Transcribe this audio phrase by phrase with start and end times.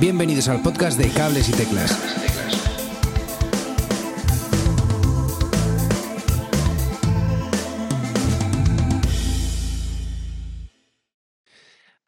[0.00, 1.92] Bienvenidos al podcast de Cables y Teclas.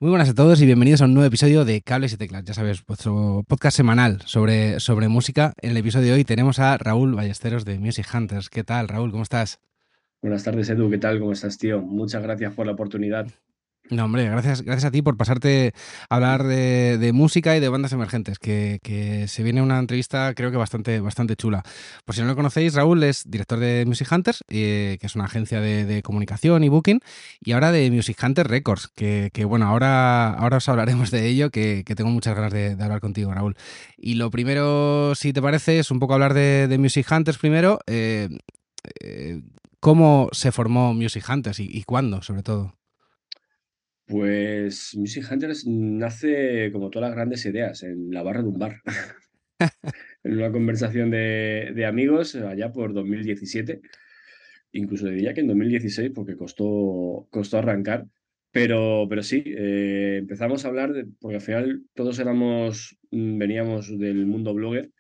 [0.01, 2.43] Muy buenas a todos y bienvenidos a un nuevo episodio de Cables y Teclas.
[2.45, 5.53] Ya sabes, vuestro podcast semanal sobre, sobre música.
[5.63, 8.51] En el episodio de hoy tenemos a Raúl Ballesteros de Music Hunters.
[8.51, 9.13] ¿Qué tal, Raúl?
[9.13, 9.61] ¿Cómo estás?
[10.21, 10.91] Buenas tardes, Edu.
[10.91, 11.21] ¿Qué tal?
[11.21, 11.81] ¿Cómo estás, tío?
[11.81, 13.29] Muchas gracias por la oportunidad.
[13.89, 15.73] No, hombre, gracias, gracias a ti por pasarte
[16.11, 20.57] a hablar de, música y de bandas emergentes, que, se viene una entrevista creo que
[20.57, 21.63] bastante, bastante chula.
[22.05, 25.27] Por si no lo conocéis, Raúl es director de Music Hunters, eh, que es una
[25.27, 27.01] agencia de, comunicación y booking,
[27.41, 31.85] y ahora de Music Hunters Records, que, bueno, ahora, ahora os hablaremos de ello, que,
[31.97, 33.57] tengo muchas ganas de, hablar contigo, Raúl.
[33.97, 37.79] Y lo primero, si te parece, es un poco hablar de, Music Hunters primero.
[37.87, 38.29] Eh,
[39.01, 39.43] eh,
[39.79, 42.75] ¿Cómo se formó Music Hunters y cuándo, sobre todo?
[44.07, 48.81] Pues Music Hunters nace como todas las grandes ideas, en la barra de un bar.
[50.23, 53.81] en una conversación de, amigos allá por 2017.
[54.73, 58.07] Incluso diría que en 2016 porque costó, costó arrancar.
[58.53, 63.99] Pero, pero sí, eh, empezamos a hablar, de, porque al final todos éramos, mm, veníamos
[63.99, 64.93] del mundo blogger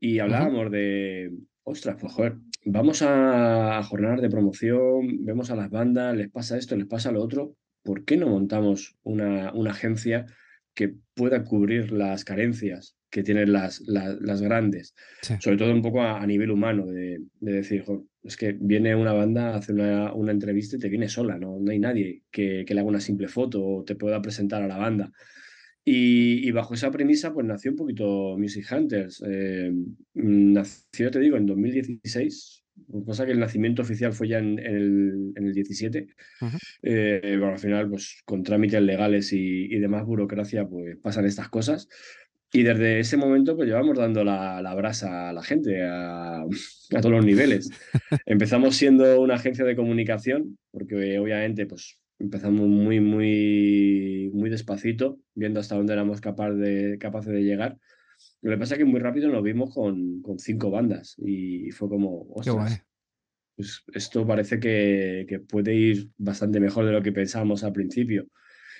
[0.00, 1.32] y hablábamos de,
[1.62, 6.58] ostras, pues joder, vamos a, a jornadas de promoción, vemos a las bandas, les pasa
[6.58, 7.56] esto, les pasa lo otro,
[7.88, 10.26] ¿por qué no montamos una, una agencia
[10.74, 14.94] que pueda cubrir las carencias que tienen las, las, grandes?
[15.40, 17.86] Sobre todo un poco a, nivel humano, de, decir,
[18.22, 21.58] es que viene una banda, hace una, una, entrevista y te viene sola, ¿no?
[21.58, 24.68] no hay nadie que, que, le haga una simple foto o te pueda presentar a
[24.68, 25.10] la banda.
[25.82, 29.24] Y, bajo esa premisa, pues nació un poquito Music Hunters.
[29.26, 29.72] Eh,
[30.12, 32.64] nació, te digo, en 2016,
[33.04, 36.06] cosa que el nacimiento oficial fue ya en, el, en el, 17.
[36.82, 41.88] Eh, bueno, al final, pues con trámites legales y, demás burocracia, pues pasan estas cosas.
[42.52, 47.00] Y desde ese momento, pues llevamos dando la, la brasa a la gente, a, a,
[47.00, 47.68] todos los niveles.
[48.26, 55.60] Empezamos siendo una agencia de comunicación, porque obviamente, pues empezamos muy, muy, muy despacito, viendo
[55.60, 57.78] hasta dónde éramos capaz de, capaces de llegar.
[58.40, 61.88] Lo que pasa es que muy rápido nos vimos con, con cinco bandas y fue
[61.88, 62.84] como, ostras,
[63.56, 68.28] pues esto parece que, que, puede ir bastante mejor de lo que pensábamos al principio.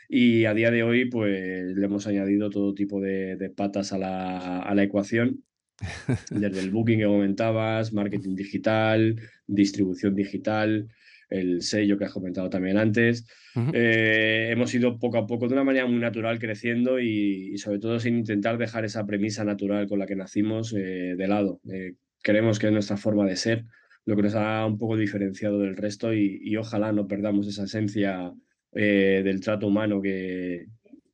[0.09, 3.99] Y a día de hoy, pues le hemos añadido todo tipo de, de patas a
[3.99, 5.45] la, a la ecuación,
[6.31, 10.89] desde el booking que comentabas, marketing digital, distribución digital,
[11.31, 13.27] el sello que has comentado también antes.
[13.73, 17.99] Eh, hemos ido poco a poco, de una manera muy natural, creciendo y, sobre todo
[17.99, 21.61] sin intentar dejar esa premisa natural con la que nacimos eh, de lado.
[21.71, 23.65] Eh, creemos que es nuestra forma de ser
[24.05, 28.33] lo que nos ha un poco diferenciado del resto y, ojalá no perdamos esa esencia
[28.73, 30.67] del trato humano que,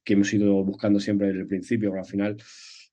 [0.04, 2.36] que, hemos ido buscando siempre desde el principio, pero al final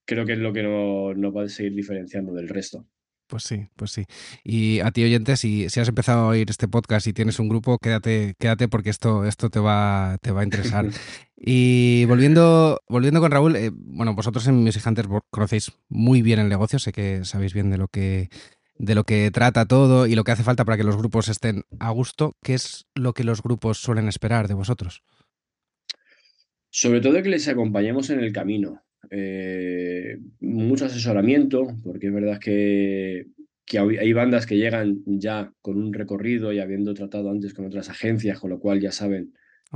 [0.06, 2.88] creo que es lo que nos va a seguir diferenciando del resto.
[3.32, 4.08] Pues sí, pues sí.
[4.44, 7.48] Y a ti, oyente, si, si, has empezado a oír este podcast y tienes un
[7.48, 10.86] grupo, quédate, quédate porque esto, esto te, va, te va a interesar.
[11.38, 16.50] y volviendo, volviendo con Raúl, eh, bueno, vosotros en Music Hunters conocéis muy bien el
[16.50, 18.28] negocio, sé que sabéis bien de lo que
[18.78, 21.64] de lo que trata todo y lo que hace falta para que los grupos estén
[21.80, 22.36] a gusto.
[22.44, 25.04] ¿Qué es lo que los grupos suelen esperar de vosotros?
[26.70, 28.84] Sobre todo que les acompañemos en el camino.
[29.10, 33.28] Eh, mucho asesoramiento, porque es verdad que,
[33.66, 37.90] que hay bandas que llegan ya con un recorrido y habiendo tratado antes con otras
[37.90, 39.34] agencias, con lo cual ya saben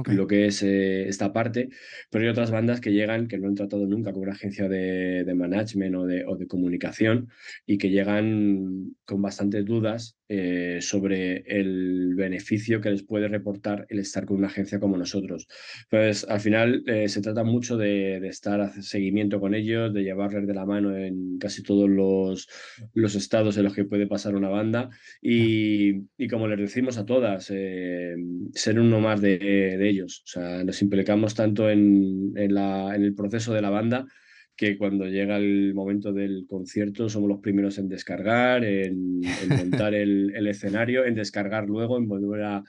[0.07, 1.69] lo que es eh, esta parte,
[2.09, 5.23] pero hay otras bandas que llegan que no han tratado nunca con una agencia de,
[5.23, 7.29] de management o de, o de, comunicación
[7.65, 13.99] y que llegan con bastantes dudas eh, sobre el beneficio que les puede reportar el
[13.99, 15.47] estar con una agencia como nosotros.
[15.89, 20.47] Pues al final eh, se trata mucho de, estar a seguimiento con ellos, de llevarles
[20.47, 22.47] de la mano en casi todos los,
[22.93, 24.89] los estados en los que puede pasar una banda
[25.21, 30.23] y, como les decimos a todas, ser uno más de ellos.
[30.25, 34.07] O sea, nos implicamos tanto en, en el proceso de la banda
[34.55, 40.47] que cuando llega el momento del concierto somos los primeros en descargar, en, montar el,
[40.47, 42.63] escenario, en descargar luego, en volver a,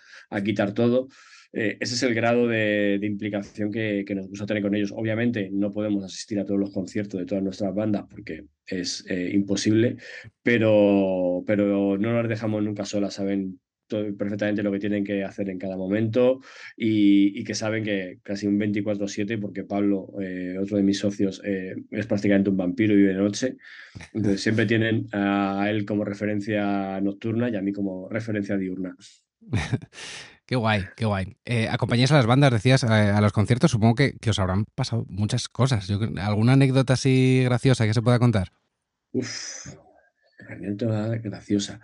[0.45, 1.09] quitar todo.
[1.53, 4.93] Eh, ese es el grado de, implicación que, nos gusta tener con ellos.
[4.95, 9.31] Obviamente no podemos asistir a todos los conciertos de todas nuestras bandas porque es eh,
[9.33, 9.97] imposible,
[10.43, 15.59] pero, pero no nos dejamos nunca solas, saben perfectamente lo que tienen que hacer en
[15.59, 16.41] cada momento
[16.77, 21.75] y, que saben que casi un 24/7, porque Pablo, eh, otro de mis socios, eh,
[21.91, 23.57] es prácticamente un vampiro y vive de noche,
[24.13, 28.97] entonces siempre tienen a él como referencia nocturna y a mí como referencia diurna.
[30.47, 31.37] Qué guay, qué guay.
[31.45, 33.73] Eh, acompañáis a las bandas, decías, a, los conciertos.
[33.73, 35.89] Supongo que, que, os habrán pasado muchas cosas.
[35.89, 38.53] Yo, ¿Alguna anécdota así graciosa que se pueda contar?
[39.11, 39.75] Uf,
[40.49, 41.81] anécdota graciosa.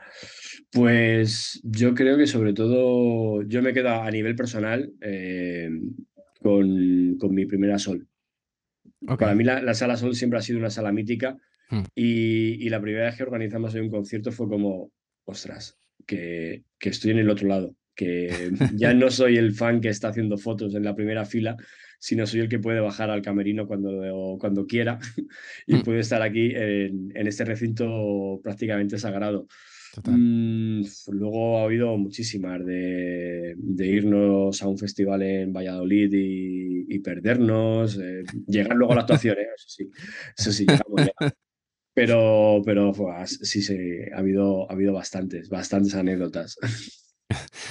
[0.70, 5.70] Pues yo creo que sobre todo yo me quedo a nivel personal eh,
[6.40, 8.06] con, con, mi primera Sol.
[9.18, 11.36] Para mí la, la, Sala Sol siempre ha sido una sala mítica
[11.70, 11.82] hmm.
[11.94, 14.92] y, y, la primera vez que organizamos un concierto fue como,
[15.24, 15.76] ostras,
[16.06, 20.08] que, que estoy en el otro lado que ya no soy el fan que está
[20.08, 21.56] haciendo fotos en la primera fila,
[22.02, 24.98] sino soy el que puede bajar al camerino cuando, cuando quiera
[25.68, 25.82] y mm.
[25.82, 29.46] puede estar aquí en, este recinto prácticamente sagrado.
[30.04, 30.82] Mm,
[31.12, 38.76] luego ha habido muchísimas de, irnos a un festival en Valladolid y, perdernos, eh, llegar
[38.76, 39.46] luego a la actuación, ¿eh?
[39.56, 39.90] eso sí,
[40.36, 41.12] eso sí, llegamos ya.
[41.94, 42.94] Pero, pero
[43.26, 43.76] sí, sí,
[44.14, 46.56] ha habido, ha habido bastantes, bastantes anécdotas.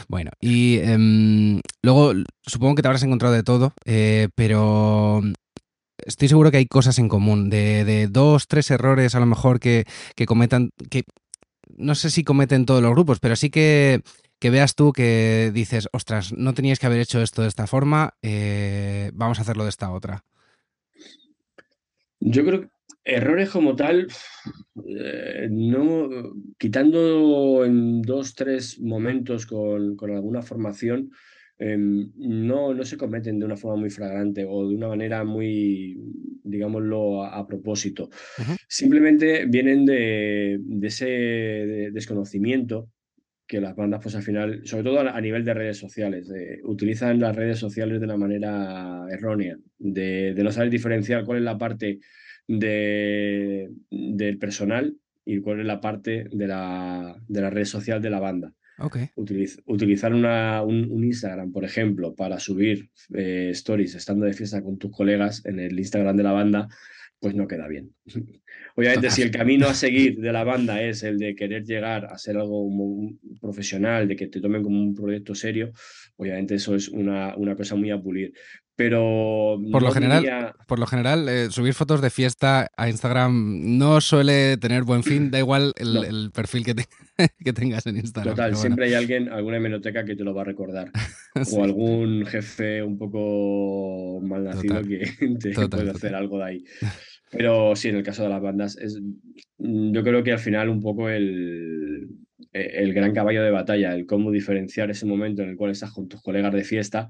[0.08, 5.22] Bueno, y em, luego supongo que te habrás encontrado de todo, eh, pero
[5.98, 9.86] estoy seguro que hay cosas en común, de, dos, tres errores a lo mejor que,
[10.16, 11.04] que, cometan, que
[11.78, 14.02] no sé si cometen todos los grupos, pero sí que,
[14.40, 18.16] que veas tú que dices, ostras, no tenías que haber hecho esto de esta forma,
[18.22, 20.24] eh, vamos a hacerlo de esta otra.
[22.20, 22.70] Yo creo que
[23.04, 24.08] Errores como tal,
[24.86, 26.08] eh, no,
[26.60, 31.12] quitando en dos, tres momentos con alguna formación,
[31.62, 35.98] em, no, no se cometen de una forma muy flagrante o de una manera muy,
[36.44, 38.10] digámoslo, a, propósito.
[38.68, 41.06] Simplemente vienen de, de ese
[41.94, 42.90] desconocimiento
[43.48, 46.32] que las bandas, pues al final, sobre todo a, nivel de redes sociales,
[46.64, 51.44] utilizan las redes sociales de una manera errónea, de, de no saber diferenciar cuál es
[51.44, 52.00] la parte
[52.48, 58.10] de, del personal y cuál es la parte de la, de la red social de
[58.10, 58.54] la banda.
[58.84, 59.10] Okay.
[59.16, 64.92] utilizar una, un, Instagram, por ejemplo, para subir eh, stories estando de fiesta con tus
[64.92, 66.68] colegas en el Instagram de la banda,
[67.20, 67.94] pues no queda bien.
[68.76, 72.18] Obviamente, si el camino a seguir de la banda es el de querer llegar a
[72.18, 72.68] ser algo
[73.40, 75.72] profesional, de que te tomen como un proyecto serio,
[76.18, 78.34] obviamente eso es una, una cosa muy a pulir
[78.82, 84.02] pero por lo general, por lo general eh, subir fotos de fiesta a Instagram no
[84.02, 86.74] suele tener buen fin, da igual el, perfil que,
[87.46, 88.34] que, tengas en Instagram.
[88.34, 90.92] Total, siempre hay alguien, alguna hemeroteca que te lo va a recordar.
[91.54, 95.00] O algún jefe un poco mal nacido que
[95.40, 96.66] te puede hacer algo de ahí.
[97.30, 99.00] Pero sí, en el caso de las bandas, es,
[99.58, 102.10] yo creo que al final un poco el,
[102.54, 106.08] el gran caballo de batalla, el cómo diferenciar ese momento en el cual estás con
[106.08, 107.10] tus colegas de fiesta,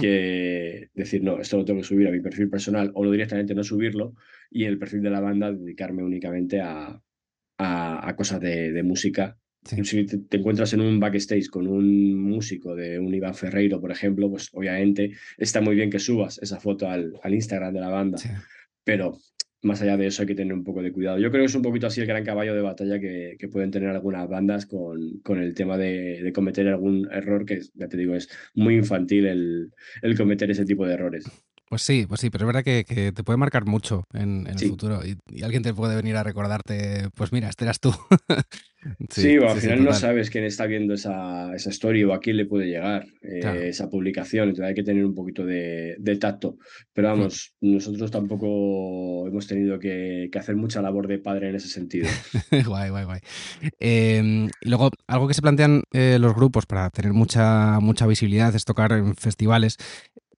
[0.00, 3.54] que decir, no, esto lo tengo que subir a mi perfil personal o lo directamente
[3.54, 4.14] no subirlo,
[4.50, 7.00] y el perfil de la banda dedicarme únicamente a,
[7.58, 9.38] a, cosas de, música.
[9.64, 14.30] Si te, encuentras en un backstage con un músico de un Iván Ferreiro, por ejemplo,
[14.30, 18.18] pues obviamente está muy bien que subas esa foto al, al Instagram de la banda,
[18.84, 19.18] pero
[19.64, 21.18] más allá de eso hay que tener un poco de cuidado.
[21.18, 23.90] Yo creo que es un poquito así el gran caballo de batalla que, pueden tener
[23.90, 28.28] algunas bandas con, con el tema de, cometer algún error que, ya te digo, es
[28.54, 29.72] muy infantil el,
[30.02, 31.24] el cometer ese tipo de errores.
[31.68, 35.00] Pues sí, pues sí, pero es verdad que, te puede marcar mucho en, el futuro
[35.04, 37.90] y, alguien te puede venir a recordarte, pues mira, este eras tú.
[39.10, 42.44] sí, al final no sabes quién está viendo esa, esa story o a quién le
[42.44, 46.58] puede llegar eh, esa publicación, entonces hay que tener un poquito de, tacto.
[46.92, 47.10] Pero mm.
[47.10, 52.08] vamos, nosotros tampoco hemos tenido que, hacer mucha labor de padre en ese sentido.
[52.66, 53.20] guay, guay, guay.
[53.80, 58.54] Em, y luego, algo que se plantean eh, los grupos para tener mucha, mucha visibilidad
[58.54, 59.78] es tocar en festivales.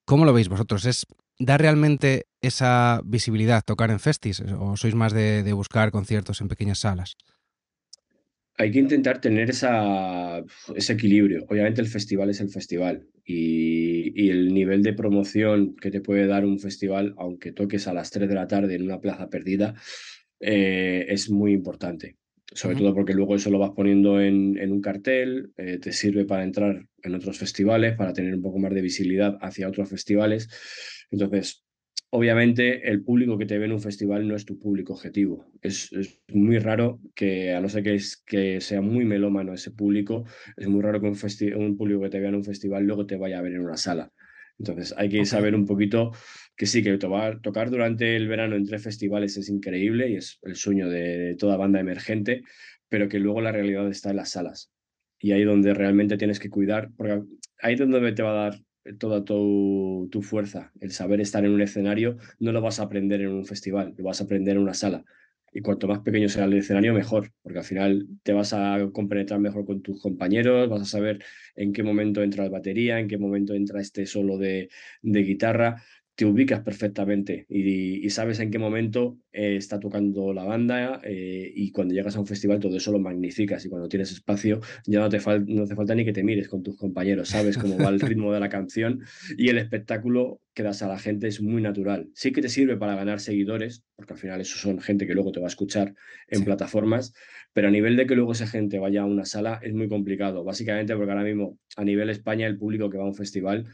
[0.07, 0.87] ¿Cómo lo veis vosotros?
[0.87, 1.05] ¿Es
[1.41, 6.79] dar realmente esa visibilidad tocar en festis o sois más de, buscar conciertos en pequeñas
[6.79, 7.17] salas?
[8.57, 11.45] Hay que intentar tener ese equilibrio.
[11.49, 16.45] Obviamente el festival es el festival y, el nivel de promoción que te puede dar
[16.45, 19.75] un festival, aunque toques a las 3 de la tarde en una plaza perdida,
[20.39, 22.17] eh, es muy importante
[22.53, 26.25] sobre todo porque luego eso lo vas poniendo en, en un cartel, eh, te sirve
[26.25, 30.49] para entrar en otros festivales, para tener un poco más de visibilidad hacia otros festivales.
[31.11, 31.65] Entonces,
[32.11, 35.51] obviamente el público que te ve en un festival no es tu público objetivo.
[35.61, 39.73] Es, es muy raro que, a no ser que, es, que sea muy melómano ese
[39.73, 40.25] público,
[40.57, 41.17] es muy raro que un,
[41.57, 43.77] un público que te vea en un festival luego te vaya a ver en una
[43.77, 44.13] sala.
[44.59, 46.13] Entonces hay que saber un poquito
[46.57, 50.39] que sí, que tocar, tocar durante el verano en tres festivales es increíble y es
[50.43, 52.43] el sueño de, toda banda emergente,
[52.89, 54.71] pero que luego la realidad está en las salas.
[55.19, 57.23] Y ahí donde realmente tienes que cuidar, porque
[57.61, 58.61] ahí es donde te va a dar
[58.99, 60.73] toda tu, fuerza.
[60.81, 64.05] El saber estar en un escenario no lo vas a aprender en un festival, lo
[64.05, 65.05] vas a aprender en una sala.
[65.53, 69.41] Y cuanto más pequeño sea el escenario, mejor, porque al final te vas a compenetrar
[69.41, 71.25] mejor con tus compañeros, vas a saber
[71.55, 74.69] en qué momento entra la batería, en qué momento entra este solo de,
[75.03, 75.83] de guitarra
[76.17, 81.71] te ubicas perfectamente y, sabes en qué momento eh, está tocando la banda eh, y
[81.71, 85.11] cuando llegas a un festival todo eso lo magnificas y cuando tienes espacio ya no
[85.11, 88.01] te, no hace falta ni que te mires con tus compañeros, sabes cómo va el
[88.01, 89.03] ritmo de la canción
[89.37, 92.09] y el espectáculo que das a la gente es muy natural.
[92.15, 95.31] Sí que te sirve para ganar seguidores, porque al final eso son gente que luego
[95.31, 95.95] te va a escuchar
[96.29, 97.13] en plataformas,
[97.53, 100.45] pero a nivel de que luego esa gente vaya a una sala es muy complicado,
[100.45, 103.67] básicamente porque ahora mismo a nivel España el público que va a un festival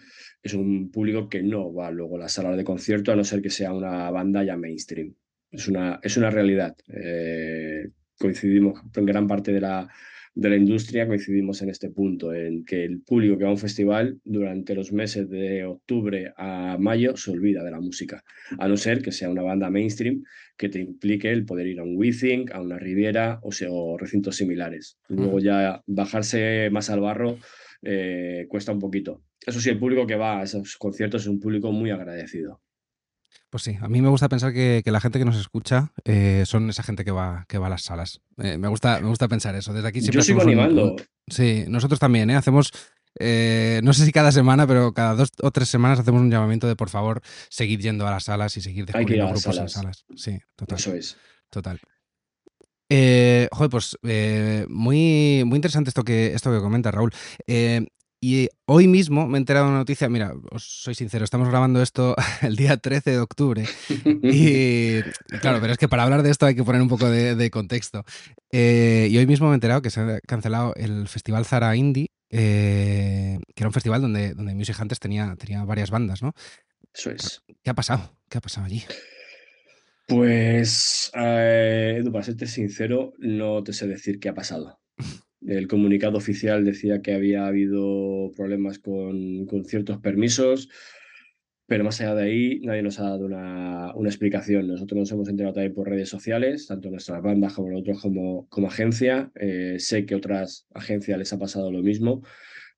[0.42, 3.42] es un público que no va luego a las salas de concierto a no ser
[3.42, 5.14] que sea una banda ya mainstream.
[5.52, 6.74] Es una, es una realidad.
[6.88, 9.88] Eh, coincidimos en gran parte de la,
[10.34, 13.58] de la industria, coincidimos en este punto, en que el público que va a un
[13.58, 18.24] festival durante los meses de octubre a mayo se olvida de la música,
[18.58, 20.22] a no ser que sea una banda mainstream
[20.56, 23.98] que te implique el poder ir a un Withing, a una Riviera o, sea, o
[23.98, 24.98] recintos similares.
[25.08, 27.38] Luego ya bajarse más al barro
[27.82, 29.22] eh, cuesta un poquito.
[29.44, 32.60] Eso sí, el público que va a esos conciertos es un público muy agradecido.
[33.52, 36.70] Pues sí, a mí me gusta pensar que, la gente que nos escucha eh, son
[36.70, 38.22] esa gente que va, que va a las salas.
[38.38, 39.74] Eh, me, gusta, me gusta pensar eso.
[39.74, 40.96] Desde aquí siempre Yo sigo animando.
[41.28, 42.72] sí, nosotros también, Hacemos,
[43.20, 46.76] no sé si cada semana, pero cada dos o tres semanas hacemos un llamamiento de
[46.76, 50.06] por favor seguir yendo a las salas y seguir descubriendo grupos en salas.
[50.16, 50.78] Sí, total.
[50.78, 51.18] Eso es.
[51.50, 51.78] Total.
[52.88, 57.12] Eh, joder, pues eh, muy, muy interesante esto que, esto que comenta Raúl.
[57.46, 57.86] Eh,
[58.24, 61.82] y hoy mismo me he enterado de una noticia, mira, os soy sincero, estamos grabando
[61.82, 63.64] esto el día 13 de octubre.
[64.22, 65.02] Y,
[65.40, 68.04] claro, pero es que para hablar de esto hay que poner un poco de, contexto.
[68.52, 73.40] y hoy mismo me he enterado que se ha cancelado el Festival Zara Indie, que
[73.56, 76.32] era un festival donde, donde Music Hunters tenía, tenía varias bandas, ¿no?
[76.94, 77.42] Eso es.
[77.64, 78.16] ¿Qué ha pasado?
[78.28, 78.84] ¿Qué ha pasado allí?
[80.06, 84.80] Pues, eh, para serte sincero, no te sé decir qué ha pasado.
[85.46, 90.68] El comunicado oficial decía que había habido problemas con, ciertos permisos,
[91.66, 94.68] pero más allá de ahí nadie nos ha dado una, explicación.
[94.68, 98.68] Nosotros nos hemos enterado también por redes sociales, tanto nuestras bandas como nosotros como, como
[98.68, 99.32] agencia.
[99.34, 102.22] Eh, sé que otras agencias les ha pasado lo mismo.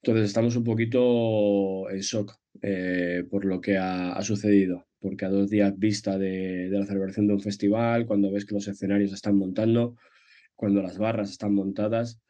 [0.03, 5.51] Entonces estamos un poquito en shock eh, por lo que ha sucedido porque a dos
[5.51, 9.97] días vista de, la celebración de un festival, cuando ves que los escenarios están montando,
[10.57, 12.23] cuando las barras están montadas,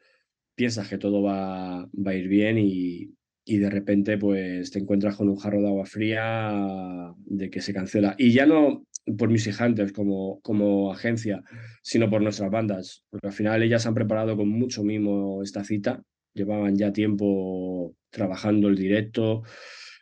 [0.55, 3.11] piensas que todo va, a ir bien y,
[3.45, 8.15] de repente pues te encuentras con un jarro de agua fría de que se cancela.
[8.17, 8.85] Y ya no
[9.17, 11.43] por Music Hunters como, como agencia,
[11.83, 16.01] sino por nuestras bandas, porque al final ellas han preparado con mucho mimo esta cita,
[16.33, 19.43] llevaban ya tiempo trabajando el directo,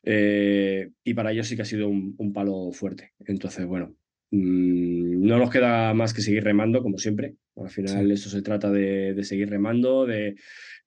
[0.04, 3.12] eh, y para ellos sí que ha sido un, palo fuerte.
[3.26, 3.96] Entonces, bueno,
[4.32, 7.36] mm, no nos queda más que seguir remando, como siempre.
[7.56, 10.36] Al final, eso se trata de, seguir remando, de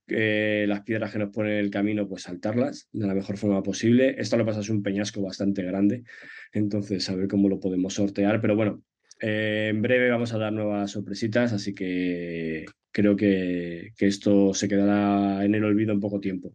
[0.06, 3.62] que las piedras que nos ponen en el camino, pues saltarlas de la mejor forma
[3.62, 4.14] posible.
[4.18, 6.04] Esto lo pasa es un peñasco bastante grande,
[6.52, 8.40] entonces a ver cómo lo podemos sortear.
[8.40, 8.82] Pero bueno,
[9.20, 14.68] eh, en breve vamos a dar nuevas sorpresitas, así que creo que, que esto se
[14.68, 16.54] quedará en el olvido en poco tiempo.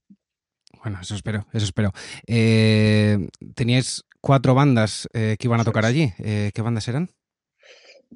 [0.83, 1.91] Bueno, eso espero, eso espero.
[2.25, 6.13] Eh, teníais cuatro bandas eh, que iban a tocar allí.
[6.17, 7.09] Eh, ¿Qué bandas eran?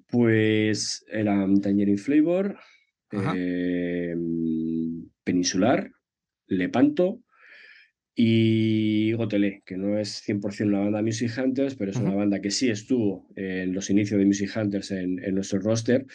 [0.07, 2.57] Pues eran Tangerine Flavor,
[5.23, 5.91] Peninsular,
[6.47, 7.21] Lepanto
[8.17, 12.49] y Gotelé, que no es 100% una banda Music Hunters, pero es una banda que
[12.49, 16.05] sí estuvo en los inicios de Music Hunters en, nuestro roster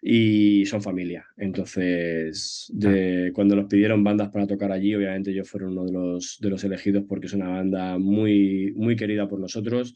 [0.00, 1.26] y son familia.
[1.36, 6.38] Entonces, de, cuando nos pidieron bandas para tocar allí, obviamente yo fueron uno de los,
[6.40, 9.94] de los elegidos porque es una banda muy, muy querida por nosotros.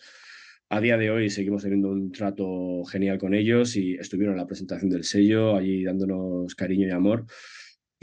[0.71, 4.47] A día de hoy seguimos teniendo un trato genial con ellos y estuvieron en la
[4.47, 7.27] presentación del sello, allí dándonos cariño y amor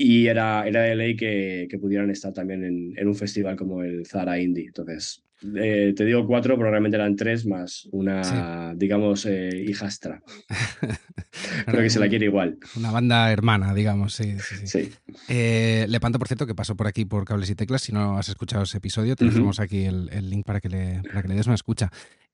[0.02, 3.84] y era, era de ley que, que pudieran estar también en, en, un festival como
[3.84, 4.66] el Zara Indie.
[4.68, 5.24] Entonces,
[5.56, 10.22] eh, te digo cuatro, pero realmente eran tres más una, digamos, eh, hijastra.
[11.66, 12.58] Creo que se la quiere igual.
[12.76, 14.36] Una banda hermana, digamos, sí.
[14.40, 14.92] sí, sí.
[15.30, 17.84] Eh, Lepanto, por cierto, que pasó por aquí por Cables y Teclas.
[17.84, 21.02] Si no has escuchado ese episodio, te dejamos aquí el, el, link para que, le,
[21.04, 21.92] para que le des una escucha.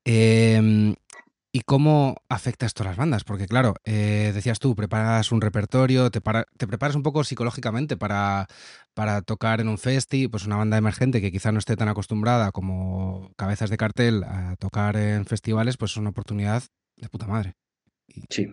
[0.09, 0.95] Eh,
[1.57, 3.23] ¿Y cómo afecta esto a las bandas?
[3.23, 6.21] Porque claro, eh, decías tú, preparas un repertorio, te,
[6.55, 8.45] te preparas un poco psicológicamente para,
[8.93, 12.51] para tocar en un festi, pues una banda emergente que quizá no esté tan acostumbrada
[12.51, 16.61] como cabezas de cartel a tocar en festivales, pues es una oportunidad
[16.95, 17.53] de puta madre.
[18.29, 18.47] sí,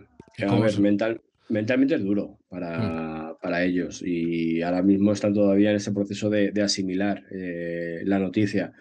[0.47, 3.37] a ver, mental, mentalmente es duro para, mm.
[3.39, 8.73] para, ellos y ahora mismo están todavía en ese proceso de, asimilar eh, la noticia.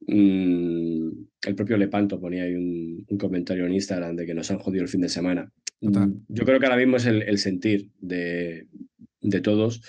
[0.00, 1.10] Mm,
[1.46, 4.88] el propio Lepanto ponía ahí un, comentario en Instagram de que nos han jodido el
[4.88, 5.50] fin de semana.
[5.80, 6.08] Total.
[6.08, 8.66] Mm, Yo creo que ahora mismo es el, el sentir de,
[9.20, 9.80] de todos.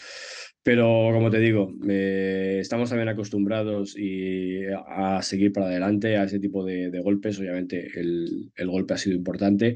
[0.63, 6.25] Pero como te digo, eh, estamos también acostumbrados y a, a seguir para adelante a
[6.25, 7.39] ese tipo de, de golpes.
[7.39, 9.75] Obviamente el, el golpe ha sido importante,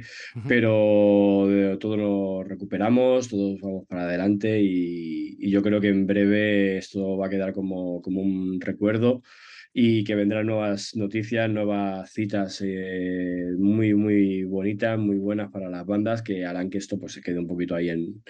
[0.50, 6.06] pero de- todo lo recuperamos, todos vamos para adelante y, y yo creo que en
[6.08, 9.22] breve esto va a quedar como, como un recuerdo
[9.74, 15.86] y que vendrán nuevas noticias, nuevas citas eh, muy, muy bonitas, muy buenas para las
[15.86, 18.22] bandas que harán que esto pues, se quede un poquito ahí en,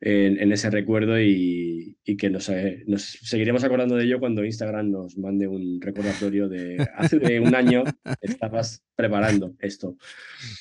[0.00, 4.44] en, en ese recuerdo y, y que nos, eh, nos seguiremos acordando de ello cuando
[4.44, 7.84] Instagram nos mande un recordatorio de hace de un año
[8.20, 9.96] estabas preparando esto.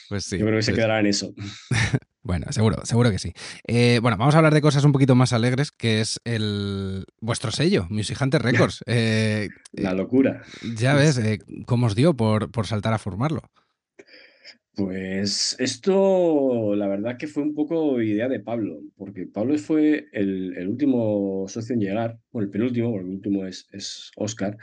[0.10, 0.38] Pues sí.
[0.38, 1.34] Yo creo que se quedará en eso.
[2.28, 3.32] Bueno, seguro, seguro que sí.
[3.66, 7.52] Eh, bueno, vamos a hablar de cosas un poquito más alegres, que es el vuestro
[7.52, 8.84] sello, Music Hunter Records.
[8.86, 10.44] Eh, La locura.
[10.76, 13.44] ya ves, eh, ¿cómo os dio por, por saltar a formarlo?
[14.76, 20.54] Pues esto, la verdad que fue un poco idea de Pablo, porque Pablo fue el,
[20.58, 24.58] el último socio en llegar, bueno, el penúltimo, porque el último es, es Oscar,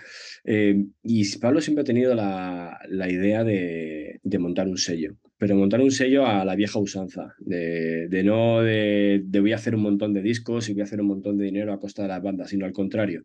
[0.44, 5.56] eh, y Pablo siempre ha tenido la, la idea de, de montar un sello, pero
[5.56, 9.74] montar un sello a la vieja usanza, de, de no de, de voy a hacer
[9.74, 12.08] un montón de discos y voy a hacer un montón de dinero a costa de
[12.08, 13.22] las bandas, sino al contrario,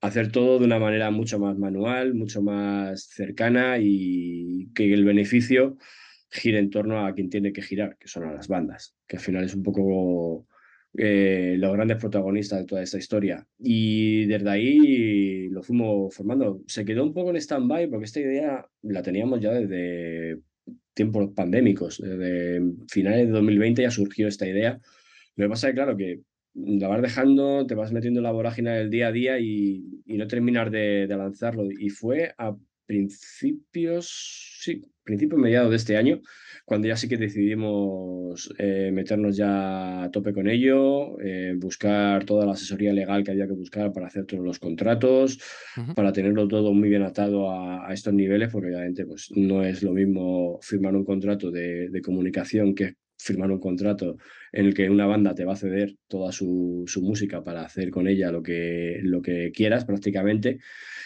[0.00, 5.76] hacer todo de una manera mucho más manual, mucho más cercana y que el beneficio
[6.30, 9.22] gire en torno a quien tiene que girar, que son a las bandas, que al
[9.22, 10.46] final es un poco
[10.98, 13.46] eh, los grandes protagonistas de toda esta historia.
[13.58, 16.62] Y desde ahí lo fuimos formando.
[16.66, 20.40] Se quedó un poco en stand-by porque esta idea la teníamos ya desde
[20.96, 24.80] tiempos pandémicos, desde finales de 2020 ya surgió esta idea.
[25.36, 26.22] Lo que pasa es que, claro, que
[26.54, 30.16] la vas dejando, te vas metiendo en la vorágine del día a día y, y
[30.16, 31.68] no terminar de, de lanzarlo.
[31.70, 36.22] Y fue a principios, sí, principios mediados de este año,
[36.66, 42.44] cuando ya sí que decidimos eh, meternos ya a tope con ello, eh, buscar toda
[42.44, 45.38] la asesoría legal que había que buscar para hacer todos los contratos,
[45.94, 49.84] para tenerlo todo muy bien atado a, a estos niveles, porque obviamente pues, no es
[49.84, 54.16] lo mismo firmar un contrato de, de comunicación que firmar un contrato
[54.50, 57.90] en el que una banda te va a ceder toda su, su música para hacer
[57.90, 60.58] con ella lo que, lo que quieras prácticamente.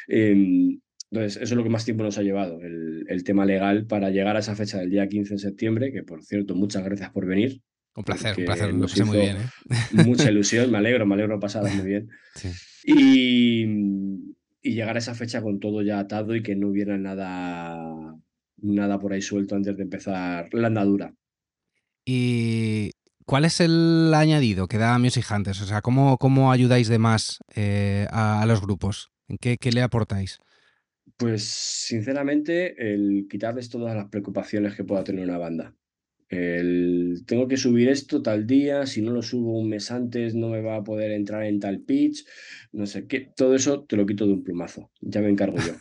[0.08, 0.78] Eh,
[1.10, 4.10] entonces, eso es lo que más tiempo nos ha llevado, el, el, tema legal para
[4.10, 7.26] llegar a esa fecha del día 15 de septiembre, que por cierto, muchas gracias por
[7.26, 7.60] venir.
[7.96, 9.36] Un placer, un placer, lo pasé muy bien.
[9.38, 10.04] ¿eh?
[10.06, 12.08] Mucha ilusión, me alegro, me alegro pasar muy bien.
[12.36, 12.48] Sí.
[12.84, 13.64] Y,
[14.62, 18.16] y, llegar a esa fecha con todo ya atado y que no hubiera nada,
[18.58, 21.12] nada por ahí suelto antes de empezar la andadura.
[22.04, 22.92] ¿Y
[23.26, 25.60] cuál es el añadido que da Music Hunters?
[25.60, 29.10] O sea, ¿cómo, cómo ayudáis de más eh, a, a, los grupos?
[29.26, 30.38] ¿En qué, qué le aportáis?
[31.16, 35.74] Pues sinceramente, el quitarles todas las preocupaciones que pueda tener una banda.
[36.28, 40.48] El, tengo que subir esto tal día, si no lo subo un mes antes no
[40.48, 42.24] me va a poder entrar en tal pitch,
[42.72, 45.72] no sé qué, todo eso te lo quito de un plumazo, ya me encargo yo.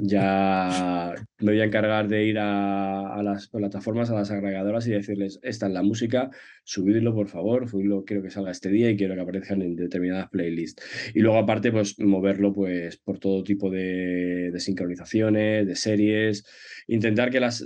[0.00, 5.38] Ya me voy a encargar de ir a, las plataformas, a las agregadoras y decirles,
[5.42, 6.30] esta es la música,
[6.64, 10.28] subidlo por favor, subidlo, quiero que salga este día y quiero que aparezcan en determinadas
[10.30, 10.82] playlists.
[11.14, 16.44] Y luego aparte, pues moverlo pues por todo tipo de, de sincronizaciones, de series,
[16.86, 17.64] intentar que las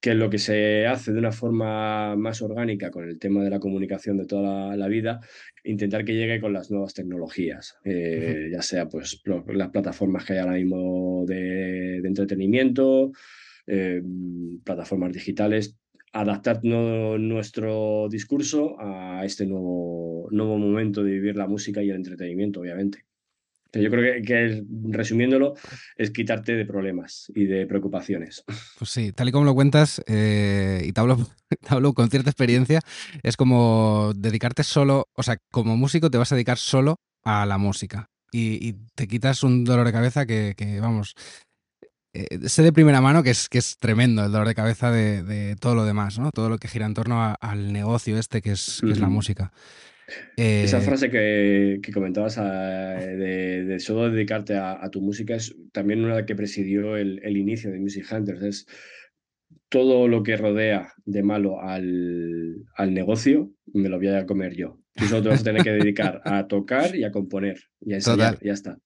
[0.00, 3.58] que lo que se hace de una forma más orgánica con el tema de la
[3.58, 5.20] comunicación de toda la, la vida,
[5.64, 8.52] intentar que llegue con las nuevas tecnologías, eh, uh -huh.
[8.52, 13.12] ya sea pues las plataformas que hay ahora mismo de, de entretenimiento,
[13.66, 14.02] eh,
[14.64, 15.76] plataformas digitales,
[16.12, 21.96] adaptar no, nuestro discurso a este nuevo, nuevo momento de vivir la música y el
[21.96, 23.04] entretenimiento, obviamente.
[23.80, 25.54] Yo creo que, que, resumiéndolo,
[25.96, 28.44] es quitarte de problemas y de preocupaciones.
[28.78, 31.16] Pues sí, tal y como lo cuentas, eh, y te hablo,
[31.48, 32.80] te hablo, con cierta experiencia,
[33.22, 37.58] es como dedicarte solo, o sea, como músico te vas a dedicar solo a la
[37.58, 41.14] música y, y te quitas un dolor de cabeza que, que vamos,
[42.12, 45.22] eh, sé de primera mano que es, que es tremendo el dolor de cabeza de,
[45.22, 46.30] de todo lo demás, ¿no?
[46.30, 48.92] Todo lo que gira en torno a, al negocio este que es, que uh -huh.
[48.92, 49.52] es la música.
[50.36, 50.64] Eh...
[50.64, 55.56] Esa frase que, que comentabas a, de, de, solo dedicarte a, a, tu música es
[55.72, 58.42] también una que presidió el, el, inicio de Music Hunters.
[58.42, 58.66] Es
[59.68, 64.78] todo lo que rodea de malo al, al, negocio, me lo voy a comer yo.
[64.94, 67.96] Tú solo te vas a tener que dedicar a tocar y a componer y a
[67.96, 68.78] ensayar, ya está.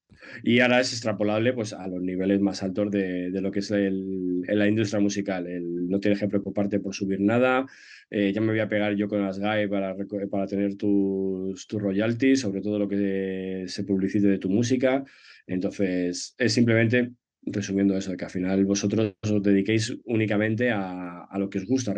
[0.43, 3.71] Y ahora es extrapolable pues, a los niveles más altos de, de lo que es
[3.71, 5.47] el, la industria musical.
[5.47, 7.67] El, no tienes que preocuparte por subir nada.
[8.11, 9.95] Eh, ya me voy a pegar yo con las GAE para,
[10.31, 15.05] para tener tus, tus royalties, sobre todo lo que se publicite de tu música.
[15.47, 17.12] Entonces, es simplemente
[17.43, 21.95] resumiendo eso, que al final vosotros os dediquéis únicamente a, a lo que os gusta,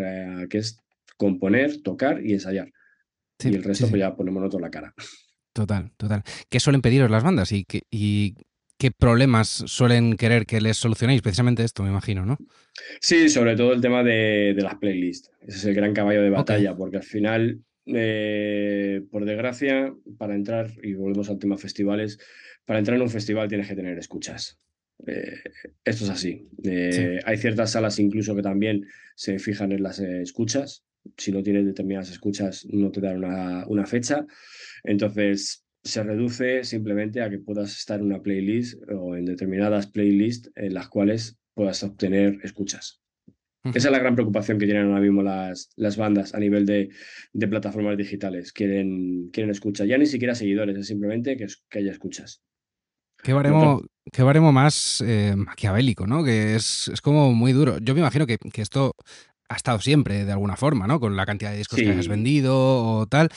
[0.48, 0.78] que es
[1.16, 2.70] componer, tocar y ensayar.
[3.38, 3.90] Sí, y el resto, sí, sí.
[3.90, 4.94] pues ya ponemos nosotros la cara.
[5.60, 6.22] Total, total.
[6.48, 8.34] ¿Qué suelen pediros las bandas y qué, y
[8.78, 11.20] qué problemas suelen querer que les solucionéis?
[11.20, 12.38] Precisamente esto, me imagino, ¿no?
[12.98, 15.30] Sí, sobre todo el tema de, de las playlists.
[15.42, 20.70] Ese es el gran caballo de batalla, porque al final, eh, por desgracia, para entrar,
[20.82, 22.18] y volvemos al tema festivales,
[22.64, 24.58] para entrar en un festival tienes que tener escuchas.
[25.06, 25.40] Eh,
[25.84, 26.48] esto es así.
[26.64, 27.22] Eh, Sí.
[27.26, 30.84] Hay ciertas salas incluso que también se fijan en las escuchas.
[31.18, 34.26] Si no tienes determinadas escuchas, no te dan una, una fecha.
[34.84, 40.50] Entonces, se reduce simplemente a que puedas estar en una playlist o en determinadas playlists
[40.54, 43.00] en las cuales puedas obtener escuchas.
[43.62, 46.88] Esa es la gran preocupación que tienen ahora mismo las, las bandas a nivel de,
[47.34, 48.52] de plataformas digitales.
[48.52, 52.42] Quieren, quieren escuchas, ya ni siquiera seguidores, es simplemente que, que haya escuchas.
[53.22, 56.24] Qué baremo, qué baremo más eh, maquiavélico, ¿no?
[56.24, 57.76] Que es, es como muy duro.
[57.82, 58.94] Yo me imagino que, que esto
[59.50, 60.98] ha estado siempre de alguna forma, ¿no?
[60.98, 63.28] Con la cantidad de discos que hayas vendido o tal.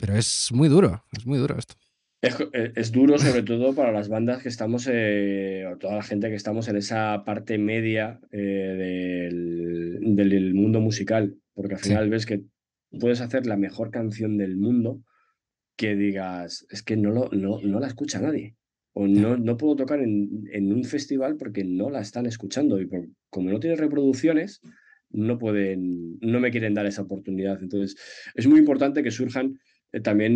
[0.00, 1.74] Pero es muy duro, es muy duro esto.
[2.22, 6.02] Es, es- es duro sobre todo para las bandas que estamos, eh, o toda la
[6.02, 8.38] gente que estamos en esa parte media eh,
[9.30, 11.88] del, del mundo musical, porque al Sí.
[11.90, 12.42] final ves que
[12.98, 15.02] puedes hacer la mejor canción del mundo
[15.76, 18.54] que digas, es que no, lo, no, no la escucha nadie.
[18.92, 22.86] O no, no puedo tocar en, en un festival porque no la están escuchando y
[22.86, 24.60] por- como no tiene reproducciones,
[25.10, 27.62] no pueden, no me quieren dar esa oportunidad.
[27.62, 27.96] Entonces,
[28.34, 29.52] es muy importante que surjan eh,
[30.02, 30.32] también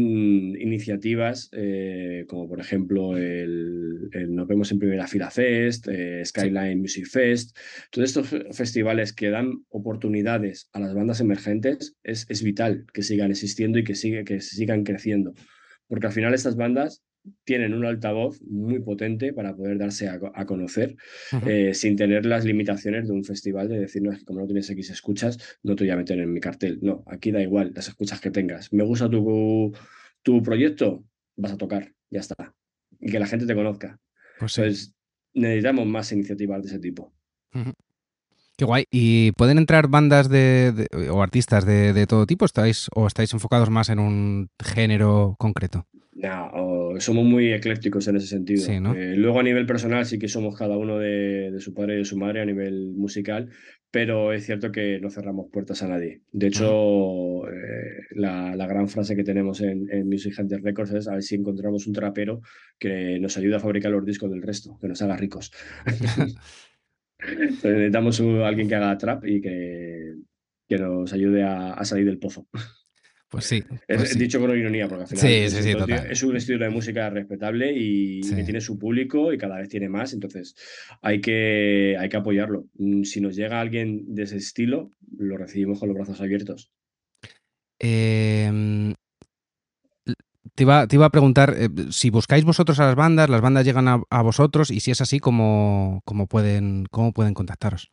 [0.61, 6.81] iniciativas eh, como por ejemplo el, el Nos vemos en primera fila Fest, eh, Skyline
[6.81, 7.57] Music Fest,
[7.91, 13.03] todos estos fe- festivales que dan oportunidades a las bandas emergentes es, es vital que
[13.03, 15.35] sigan existiendo y que, sigue, que sigan creciendo,
[15.87, 17.05] porque al final estas bandas
[17.45, 20.97] tienen un altavoz muy potente para poder darse a, co- a conocer
[21.47, 24.47] eh, sin tener las limitaciones de un festival de decir, no, es que como no
[24.47, 26.79] tienes X escuchas, no te voy a meter en mi cartel.
[26.83, 28.73] No, aquí da igual las escuchas que tengas.
[28.73, 29.73] Me gusta tu,
[30.23, 31.05] tu proyecto,
[31.37, 32.55] vas a tocar, ya está.
[33.01, 33.99] Y que la gente te conozca.
[34.39, 34.61] Pues sí.
[34.61, 34.95] Entonces,
[35.33, 37.15] necesitamos más iniciativas de ese tipo.
[38.57, 38.85] Qué guay.
[38.91, 42.45] ¿Y pueden entrar bandas de, de- o artistas de, de todo tipo?
[42.45, 45.87] ¿Estáis, ¿O estáis enfocados más en un género concreto?
[46.17, 48.63] No, o- somos muy eclécticos en ese sentido.
[48.65, 48.95] Sí, ¿no?
[48.95, 51.99] Eh, luego a nivel personal sí que somos cada uno de, de su padre y
[51.99, 53.51] de su madre a nivel musical,
[53.91, 56.23] pero es cierto que no cerramos puertas a nadie.
[56.31, 61.09] De hecho, eh, la, la gran frase que tenemos en, en Music Hunter Records es
[61.09, 62.41] a ver si encontramos un trapero
[62.79, 65.51] que nos ayude a fabricar los discos del resto, que nos haga ricos.
[65.85, 66.37] Entonces,
[67.65, 70.15] necesitamos alguien que haga trap y que,
[70.69, 72.47] que nos ayude a, a salir del pozo.
[73.35, 73.65] Pues sí.
[73.89, 74.19] Es pues sí.
[74.21, 76.07] dicho con ironía, porque al final Sí, es, sí, un- total.
[76.09, 79.89] es un estilo de música respetable y, que tiene su público y cada vez tiene
[79.89, 80.55] más, entonces
[81.03, 82.67] hay que, hay que apoyarlo.
[82.75, 86.71] Mm, Si nos llega alguien de ese estilo, lo recibimos con los brazos abiertos.
[87.81, 88.95] Eh,
[90.55, 93.65] te, iba, te iba a preguntar eh, si buscáis vosotros a las bandas, las bandas
[93.65, 97.91] llegan a, a vosotros y si es así, ¿cómo, cómo, pueden, cómo pueden contactaros?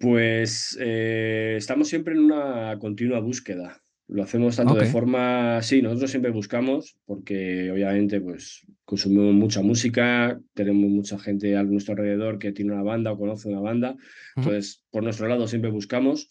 [0.00, 3.80] Pues eh, estamos siempre en una continua búsqueda.
[4.10, 10.40] Lo hacemos tanto de forma, sí, nosotros siempre buscamos, porque obviamente pues consumimos mucha música,
[10.54, 13.96] tenemos mucha gente a nuestro alrededor que tiene una banda o conoce una banda.
[14.36, 16.30] Entonces, por nuestro lado siempre buscamos,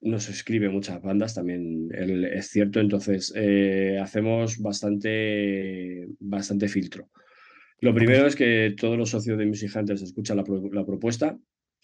[0.00, 7.10] nos escribe muchas bandas también, el- es cierto, entonces eh, hacemos bastante, bastante filtro.
[7.80, 11.38] Lo primero es que todos los socios de Music Hunters escuchan la, pro- la propuesta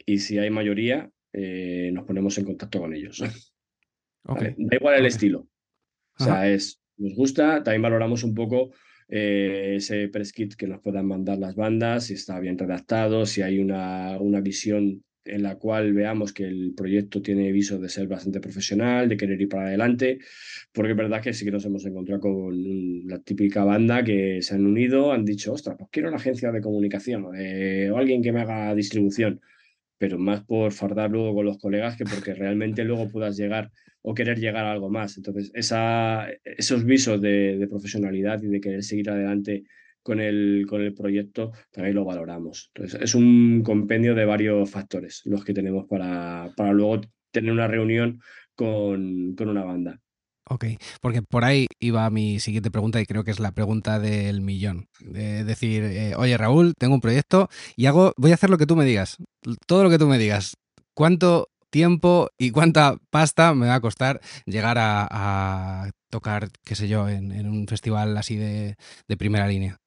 [0.07, 3.21] y si hay mayoría, eh, nos ponemos en contacto con ellos.
[4.57, 5.49] Da igual el estilo.
[6.19, 8.73] O sea, es, nos gusta, también valoramos un poco
[9.09, 13.43] eh, ese press kit que nos puedan mandar las bandas, si está bien redactado, si
[13.43, 18.07] hay una, una visión en la cual veamos que el proyecto tiene viso de ser
[18.07, 20.21] bastante profesional, de querer ir para adelante,
[20.73, 24.55] porque es verdad que sí que nos hemos encontrado con la típica banda que se
[24.55, 28.33] han unido, han dicho, ostras, pues quiero una agencia de comunicación eh, o alguien que
[28.33, 29.41] me haga distribución,
[29.99, 33.71] pero más por fardar luego con los colegas que porque realmente luego puedas llegar
[34.09, 35.17] o querer llegar a algo más.
[35.17, 39.65] Entonces, esos visos de, de profesionalidad y de querer seguir adelante
[40.01, 42.71] con el, con el proyecto también lo valoramos.
[42.73, 47.01] Entonces, es un compendio de varios factores los que tenemos para, para luego
[47.33, 48.21] tener una reunión
[48.55, 50.01] con, con una banda.
[50.49, 50.67] Ok,
[51.01, 54.87] porque por ahí iba mi siguiente pregunta y creo que es la pregunta del millón.
[55.01, 58.67] De decir, eh, oye Raúl, tengo un proyecto y hago, voy a hacer lo que
[58.67, 59.17] tú me digas,
[59.67, 60.55] todo lo que tú me digas.
[60.95, 66.89] ¿Cuánto tiempo y cuánta pasta me va a costar llegar a, a tocar, qué sé
[66.89, 68.77] yo, en, en un festival así de,
[69.09, 69.79] de primera línea?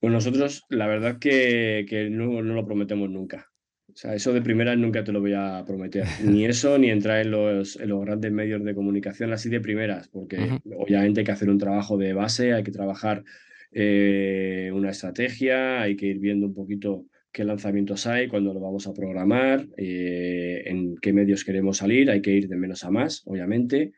[0.00, 3.50] Pues nosotros, la verdad que, que no, no lo prometemos nunca.
[3.88, 6.04] O sea, eso de primera nunca te lo voy a prometer.
[6.24, 10.08] Ni eso, ni entrar en los, en los grandes medios de comunicación así de primeras,
[10.08, 13.24] porque obviamente hay que hacer un trabajo de base, hay que trabajar
[13.70, 18.86] eh, una estrategia, hay que ir viendo un poquito qué lanzamientos hay, cuándo lo vamos
[18.86, 23.22] a programar, eh, en qué medios queremos salir, hay que ir de menos a más,
[23.26, 23.92] obviamente.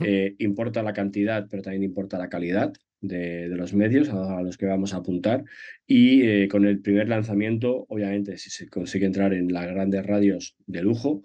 [0.00, 4.66] Eh, importa la cantidad, pero también importa la calidad de, los medios a, los que
[4.66, 5.44] vamos a apuntar.
[5.84, 10.56] Y eh, con el primer lanzamiento, obviamente, si se consigue entrar en las grandes radios
[10.66, 11.24] de lujo,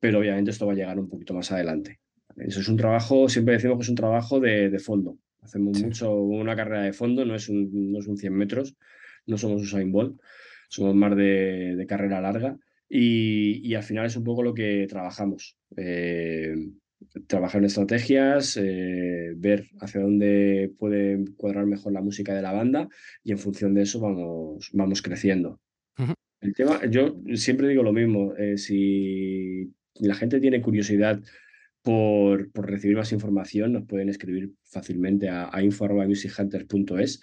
[0.00, 2.00] pero obviamente esto va a llegar un poquito más adelante.
[2.38, 5.18] Eso es un trabajo, siempre decimos que es un trabajo de, fondo.
[5.42, 8.76] Hacemos mucho una carrera de fondo, no es un, no es un 100 metros,
[9.26, 10.18] no somos Usain Bolt,
[10.72, 12.56] somos más de, carrera larga
[12.88, 15.58] y, al final es un poco lo que trabajamos.
[15.76, 16.54] Eh,
[17.26, 22.88] trabajar en estrategias, eh, ver hacia dónde puede cuadrar mejor la música de la banda
[23.22, 25.60] y en función de eso vamos, vamos creciendo.
[26.40, 31.20] El tema, yo siempre digo lo mismo, eh, si la gente tiene curiosidad
[31.82, 37.22] por, por, recibir más información, nos pueden escribir fácilmente a, a info.musichunters.es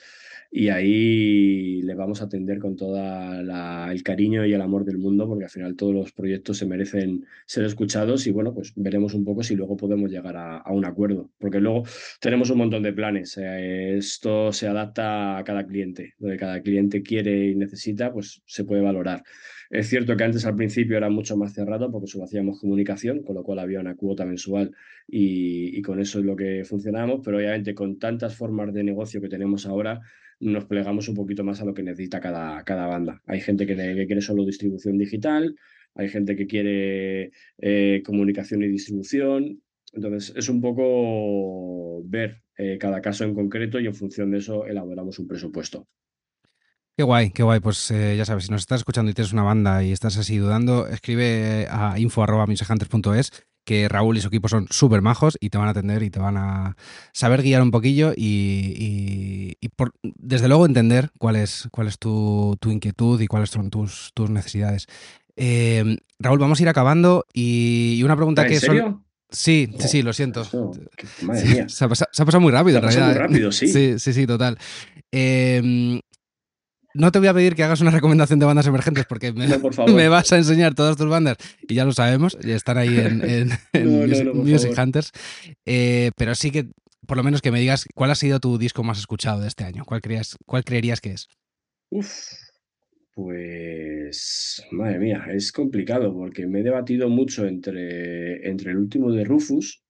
[0.52, 5.28] y ahí le vamos a atender con todo el cariño y el amor del mundo,
[5.28, 9.24] porque al final todos los proyectos se merecen ser escuchados y bueno, pues veremos un
[9.26, 11.84] poco si luego podemos llegar a, un acuerdo, porque luego
[12.20, 13.38] tenemos un montón de planes.
[13.38, 18.64] esto se adapta a cada cliente, lo que cada cliente quiere y necesita, pues se
[18.64, 19.24] puede valorar.
[19.70, 23.36] Es cierto que antes al principio era mucho más cerrado porque solo hacíamos comunicación, con
[23.36, 24.72] lo cual había una cuota mensual
[25.08, 29.30] y, con eso es lo que funcionamos, pero obviamente con tantas formas de negocio que
[29.30, 30.02] tenemos ahora,
[30.40, 33.22] nos plegamos un poquito más a lo que necesita cada, cada banda.
[33.28, 35.56] Hay gente que, quiere solo distribución digital,
[35.94, 39.62] hay gente que quiere eh, comunicación y distribución.
[39.94, 44.66] Entonces, es un poco ver eh, cada caso en concreto y en función de eso
[44.66, 45.88] elaboramos un presupuesto.
[47.00, 47.62] Qué guay, qué guay.
[47.62, 50.36] Pues eh, ya sabes, si nos estás escuchando y tienes una banda y estás así
[50.36, 53.32] dudando, escribe a info.musehunters.es
[53.64, 56.20] que Raúl y su equipo son súper majos y te van a atender y te
[56.20, 56.76] van a
[57.14, 63.22] saber guiar un poquillo y, por, desde luego entender cuál es, cuál es tu, inquietud
[63.22, 64.88] y cuáles son tus, tus necesidades.
[65.38, 68.56] Eh, Raúl, vamos a ir acabando y, una pregunta que...
[68.56, 69.04] ¿En serio?
[69.30, 70.46] Sí, sí, sí, lo siento.
[71.22, 71.70] madre mía.
[71.70, 73.20] Se, ha pasado, muy rápido, se ha pasado Muy ¿eh?
[73.20, 73.70] rápido, sí.
[73.70, 74.58] Sí, sí, sí, total.
[75.14, 76.02] Eh,
[76.94, 79.48] no te voy a pedir que hagas una recomendación de bandas emergentes porque me,
[80.10, 83.50] vas a enseñar todas tus bandas y ya lo sabemos, están ahí en,
[84.34, 85.12] Music, Hunters.
[85.66, 86.68] Eh, pero sí que,
[87.06, 89.64] por lo menos, que me digas cuál ha sido tu disco más escuchado de este
[89.64, 89.84] año.
[89.86, 91.28] ¿Cuál, creías, cuál creerías que es?
[91.92, 92.34] Uf,
[93.14, 99.26] pues, madre mía, es complicado porque me he debatido mucho entre, entre el último de
[99.26, 99.84] Rufus,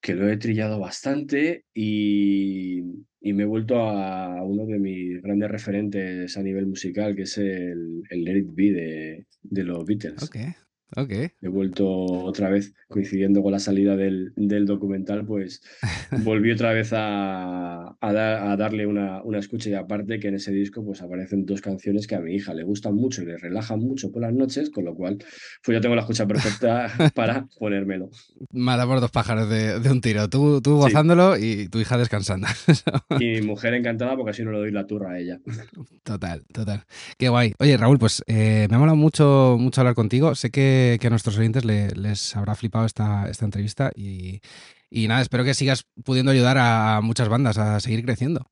[0.00, 2.82] que lo he trillado bastante y,
[3.20, 7.38] y me he vuelto a uno de mis grandes referentes a nivel musical, que es
[7.38, 10.30] el, el Let de, de los Beatles.
[11.40, 15.62] He vuelto otra vez, coincidiendo con la salida del, del documental, pues
[16.24, 20.84] volví otra vez a, a, darle una, una, escucha y aparte que en ese disco
[20.84, 24.10] pues aparecen dos canciones que a mi hija le gustan mucho y le relajan mucho
[24.10, 25.18] por las noches, con lo cual
[25.64, 28.10] pues yo tengo la escucha perfecta para ponérmelo.
[28.52, 32.48] Matamos dos pájaros de, de un tiro, tú, tú gozándolo y tu hija descansando.
[33.20, 35.38] y mi mujer encantada porque así no le doy la turra a ella.
[36.02, 36.84] Total, total.
[37.16, 37.54] Qué guay.
[37.58, 40.34] Oye Raúl, pues eh, me ha molado mucho, mucho hablar contigo.
[40.34, 44.40] Sé que, que a nuestros oyentes les habrá flipado esta, esta entrevista y
[44.90, 48.50] y nada, espero que sigas pudiendo ayudar a muchas bandas a seguir creciendo.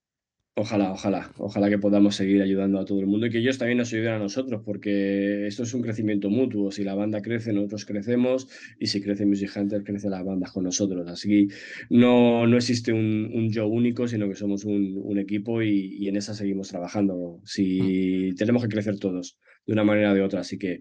[0.54, 3.78] Ojalá, ojalá, ojalá que podamos seguir ayudando a todo el mundo y que ellos también
[3.78, 6.72] nos ayuden a nosotros, porque esto es un crecimiento mutuo.
[6.72, 10.64] Si la banda crece, nosotros crecemos, y si crece Music Hunter, crece la banda con
[10.64, 11.06] nosotros.
[11.08, 11.54] Así que
[11.90, 16.68] no, no existe un, yo único, sino que somos un, equipo y, en esa seguimos
[16.68, 17.40] trabajando.
[17.44, 19.38] Si tenemos que crecer todos
[19.68, 20.80] de una manera o de otra, así que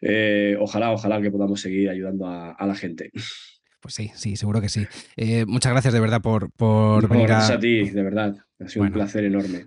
[0.00, 3.10] eh, ojalá, ojalá que podamos seguir ayudando a la gente.
[3.80, 4.86] Pues sí, sí, seguro que sí.
[5.16, 7.46] Eh, muchas gracias de verdad por, por venir a...
[7.46, 8.34] a ti, de verdad.
[8.60, 9.66] Ha sido un placer enorme.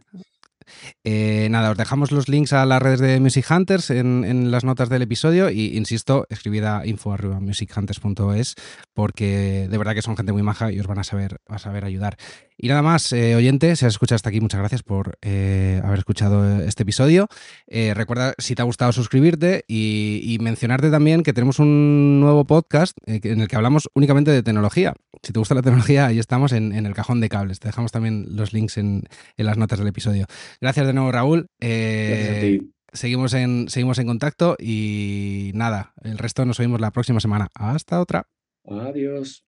[1.04, 4.90] Eh, nada, os dejamos los links a las redes de Music Hunters en, las notas
[4.90, 8.56] del episodio y insisto, escribid a info.musichunters.es
[8.94, 11.86] porque de verdad que son gente muy maja y os van a saber, a saber
[11.86, 12.18] ayudar.
[12.58, 16.00] Y nada más, eh, oyente, si has escuchado hasta aquí, muchas gracias por eh, haber
[16.00, 17.28] escuchado este episodio.
[17.68, 23.42] recuerda, si te ha gustado, suscribirte y, mencionarte también que tenemos un nuevo podcast en
[23.42, 24.94] el que hablamos únicamente de tecnología.
[25.24, 27.60] Si te gusta la tecnología, ahí estamos en, el cajón de cables.
[27.60, 29.04] Te dejamos también los links en
[29.38, 30.26] las notas del episodio.
[30.62, 31.48] Gracias de nuevo, Raúl.
[31.60, 32.62] Eh,
[32.94, 37.48] seguimos en, seguimos en contacto y nada, el resto nos oímos la próxima semana.
[37.56, 38.28] Hasta otra.
[38.66, 39.44] Adiós.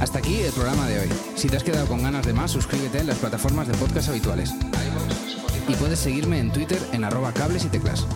[0.00, 1.08] Hasta aquí el programa de hoy.
[1.36, 4.52] Si te has quedado con ganas de más, suscríbete en las plataformas de podcast habituales.
[5.68, 8.06] Y puedes seguirme en Twitter en arroba cables y teclas.